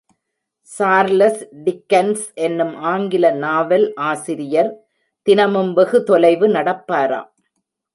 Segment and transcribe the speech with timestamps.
[0.69, 4.71] Charles Dickens என்னும் ஆங்கில நாவல் ஆசிரியர்
[5.27, 7.29] தினமும் வெகு தொலைவு நடப்பாராம்.